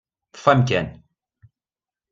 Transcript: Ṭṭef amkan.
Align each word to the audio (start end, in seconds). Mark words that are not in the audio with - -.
Ṭṭef 0.33 0.45
amkan. 0.53 0.87